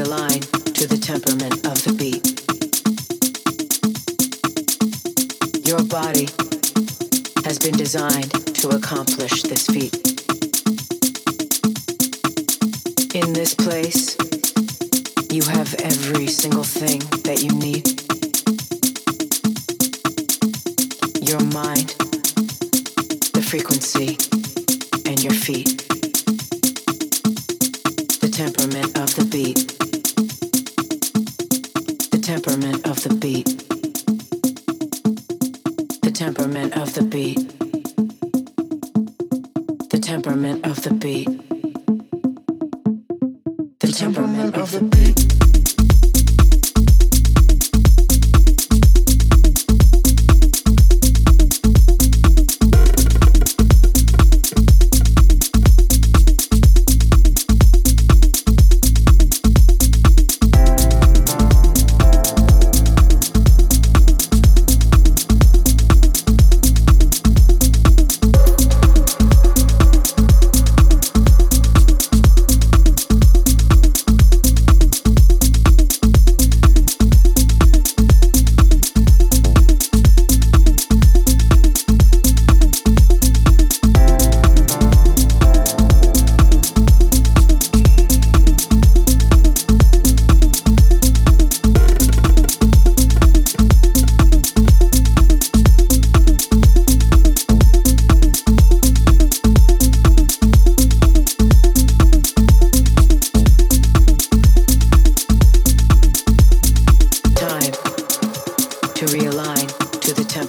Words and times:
align 0.00 0.40
to 0.40 0.86
the 0.86 0.96
temperament 0.96 1.66
of 1.66 1.82
the 1.84 1.92
beat. 1.92 2.24
Your 5.66 5.82
body 5.84 6.28
has 7.44 7.58
been 7.58 7.76
designed 7.76 8.30
to 8.56 8.70
accomplish 8.70 9.42
this 9.42 9.66
feat. 9.66 9.99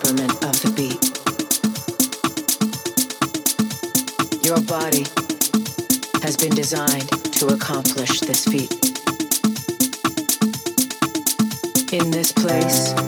temperament 0.01 0.31
of 0.43 0.59
the 0.61 0.71
beat. 0.75 1.01
Your 4.43 4.59
body 4.61 5.05
has 6.23 6.37
been 6.37 6.55
designed 6.55 7.09
to 7.33 7.47
accomplish 7.47 8.19
this 8.21 8.45
feat. 8.45 8.71
In 11.93 12.09
this 12.09 12.31
place, 12.31 13.00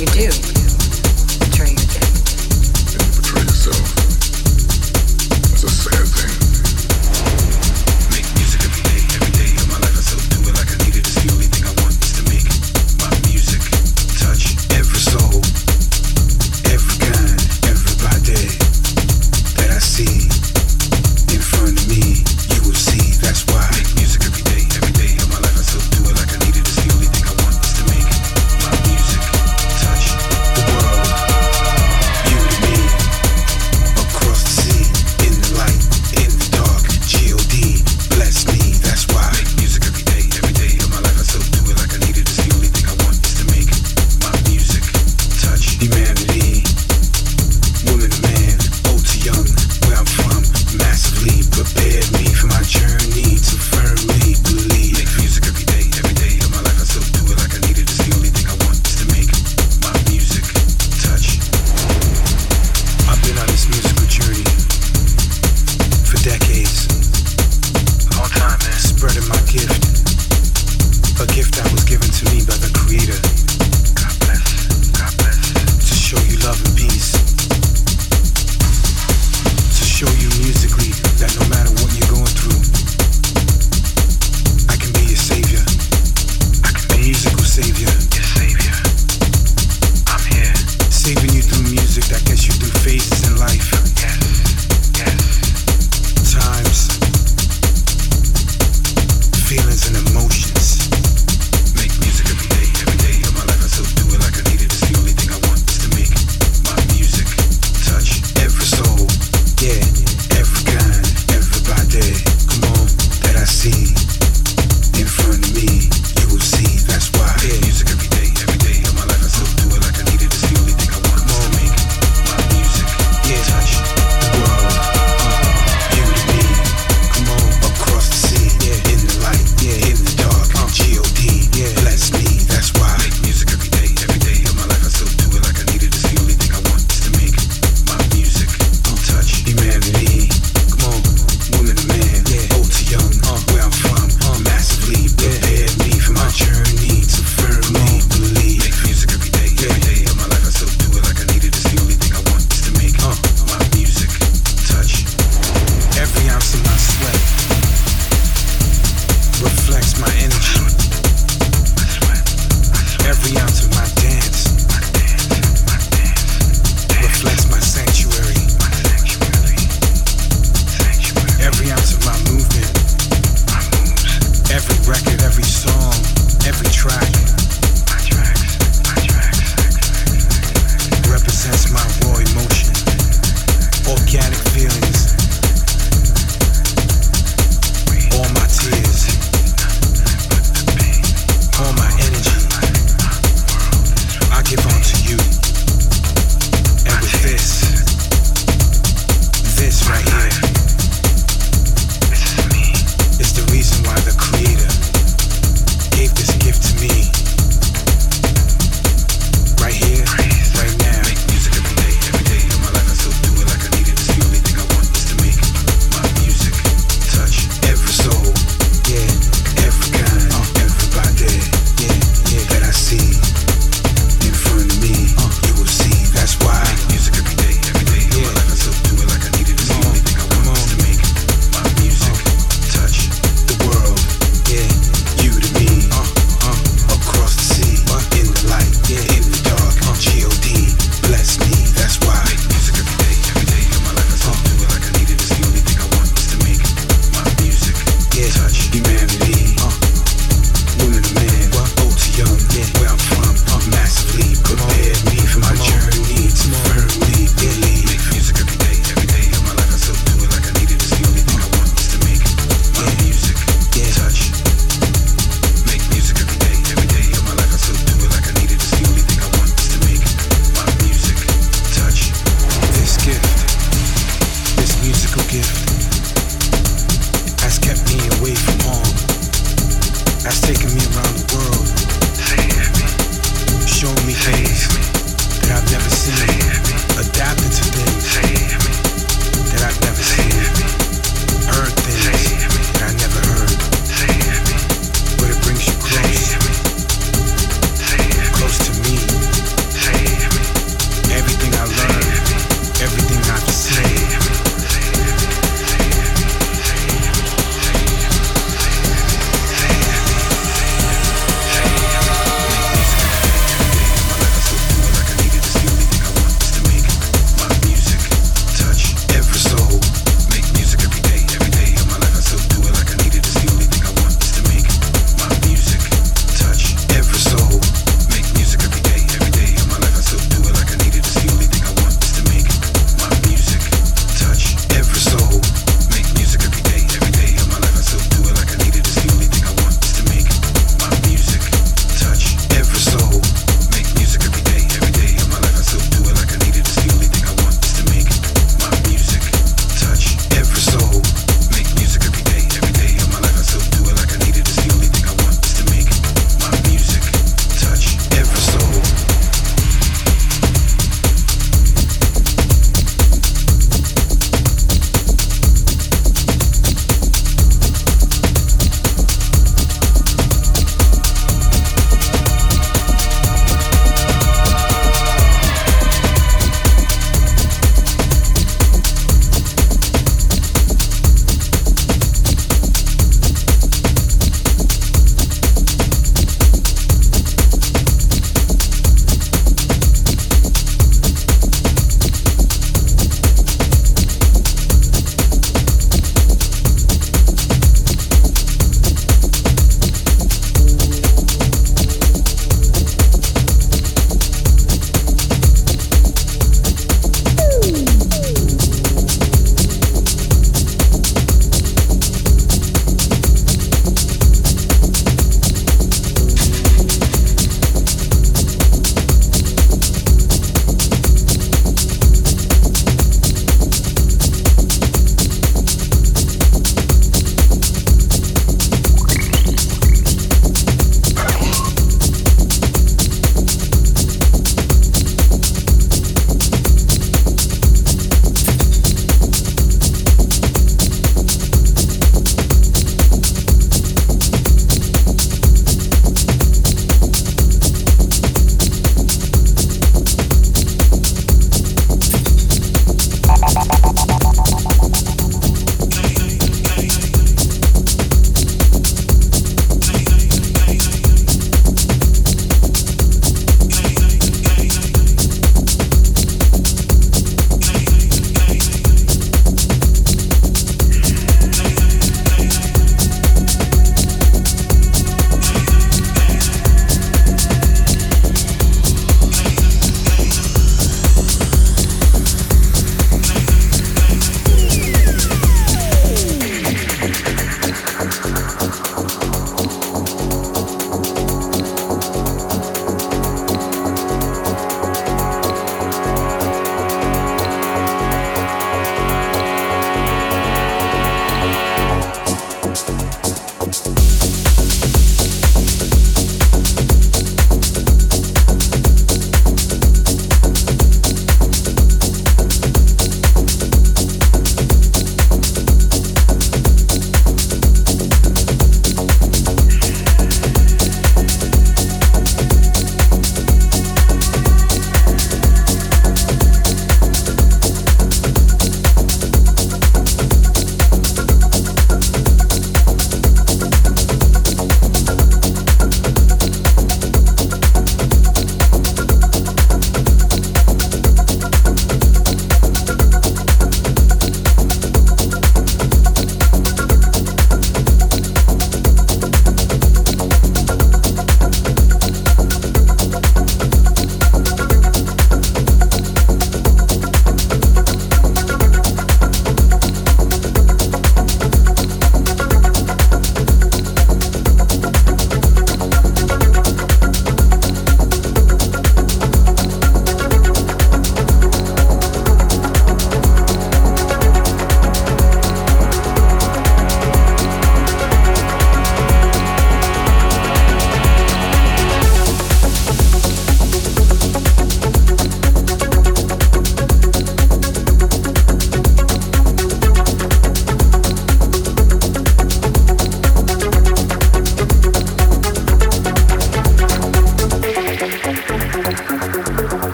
you 0.00 0.06
do. 0.06 0.57